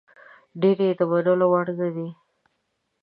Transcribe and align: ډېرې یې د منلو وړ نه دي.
ډېرې 0.61 0.85
یې 0.89 0.97
د 0.99 1.01
منلو 1.11 1.45
وړ 1.51 1.67
نه 1.79 1.87
دي. 1.95 2.09